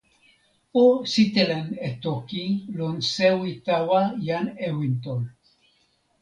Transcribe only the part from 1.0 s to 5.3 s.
sitelen e toki lon sewi tawa jan Ewinton.